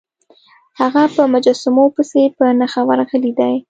هغه 0.79 1.03
په 1.15 1.23
مجسمو 1.33 1.85
پسې 1.95 2.23
په 2.37 2.45
نښه 2.59 2.81
ورغلی 2.89 3.31
دی. 3.39 3.53